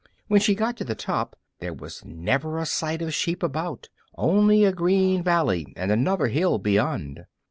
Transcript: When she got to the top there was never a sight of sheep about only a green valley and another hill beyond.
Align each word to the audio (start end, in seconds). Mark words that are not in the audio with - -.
When 0.27 0.41
she 0.41 0.55
got 0.55 0.77
to 0.77 0.83
the 0.83 0.95
top 0.95 1.35
there 1.59 1.75
was 1.75 2.03
never 2.03 2.57
a 2.57 2.65
sight 2.65 3.03
of 3.03 3.13
sheep 3.13 3.43
about 3.43 3.89
only 4.15 4.63
a 4.65 4.73
green 4.73 5.21
valley 5.21 5.73
and 5.77 5.91
another 5.91 6.29
hill 6.29 6.57
beyond. 6.57 7.27